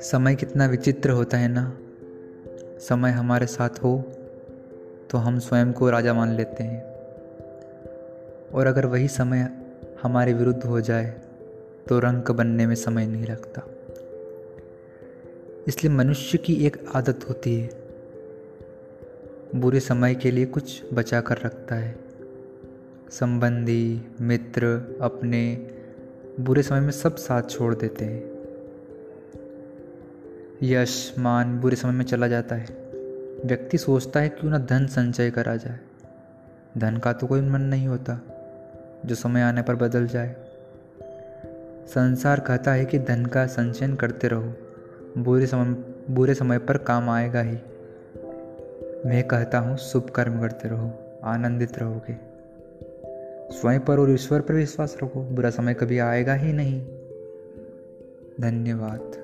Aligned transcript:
समय 0.00 0.34
कितना 0.34 0.66
विचित्र 0.66 1.10
होता 1.10 1.38
है 1.38 1.48
ना? 1.48 1.78
समय 2.80 3.10
हमारे 3.10 3.46
साथ 3.46 3.68
हो 3.68 4.04
तो 5.10 5.18
हम 5.18 5.38
स्वयं 5.38 5.72
को 5.72 5.90
राजा 5.90 6.14
मान 6.14 6.32
लेते 6.32 6.64
हैं। 6.64 6.82
और 8.54 8.66
अगर 8.66 8.86
वही 8.86 9.08
समय 9.08 9.48
हमारे 10.02 10.32
विरुद्ध 10.32 10.64
हो 10.64 10.80
जाए 10.80 11.20
तो 11.88 11.98
रंग 11.98 12.22
बनने 12.22 12.66
में 12.66 12.74
समय 12.74 13.06
नहीं 13.06 13.24
लगता। 13.24 13.62
इसलिए 15.68 15.92
मनुष्य 15.92 16.38
की 16.38 16.66
एक 16.66 16.76
आदत 16.94 17.28
होती 17.28 17.60
है। 17.60 17.70
बुरे 19.54 19.80
समय 19.80 20.14
के 20.14 20.30
लिए 20.30 20.46
कुछ 20.46 20.82
बचा 20.94 21.20
कर 21.20 21.38
रखता 21.38 21.74
है। 21.74 22.11
संबंधी, 23.12 24.14
मित्र 24.20 24.64
अपने 25.02 25.70
बुरे 26.40 26.62
समय 26.62 26.80
में 26.80 26.90
सब 26.90 27.16
साथ 27.16 27.42
छोड़ 27.42 27.74
देते 27.74 28.04
हैं। 28.04 28.32
यश 30.62 31.14
मान 31.18 31.60
बुरे 31.60 31.76
समय 31.76 31.92
में 31.92 32.04
चला 32.04 32.28
जाता 32.28 32.56
है। 32.56 32.66
व्यक्ति 33.44 33.78
सोचता 33.78 34.20
है 34.20 34.28
क्यों 34.28 34.50
ना 34.50 34.58
धन 34.58 34.86
संचय 34.86 35.30
करा 35.30 35.56
जाए। 35.56 35.78
धन 36.78 36.96
का 36.96 37.12
तो 37.12 37.26
कोई 37.26 37.40
मन 37.40 37.60
नहीं 37.60 37.86
होता, 37.86 38.20
जो 39.06 39.14
समय 39.14 39.42
आने 39.42 39.62
पर 39.62 39.74
बदल 39.74 40.06
जाए। 40.06 40.36
संसार 41.86 42.40
कहता 42.40 42.72
है 42.72 42.84
कि 42.84 42.98
धन 42.98 43.26
का 43.26 43.46
संचयन 43.46 43.94
करते 43.94 44.28
रहो। 44.28 44.54
बुरे 45.18 45.46
समय 45.46 45.84
बुरे 46.10 46.34
समय 46.34 46.58
पर 46.58 46.78
काम 46.78 47.10
आएगा 47.10 47.40
ही। 47.40 47.56
मैं 49.06 49.24
कहता 49.24 49.58
हूँ, 49.58 49.76
शुभ 49.76 50.10
कर्म 50.10 50.40
करते 50.40 50.68
रहो, 50.68 51.20
आनंदित 51.24 51.78
रहोगे। 51.78 52.31
स्वयं 53.50 53.80
पर 53.80 53.98
और 53.98 54.10
ईश्वर 54.10 54.40
पर 54.40 54.54
विश्वास 54.54 54.96
रखो। 55.02 55.20
बुरा 55.20 55.50
समय 55.50 55.74
कभी 55.74 55.98
आएगा 55.98 56.34
ही 56.34 56.52
नहीं। 56.52 56.80
धन्यवाद। 58.40 59.22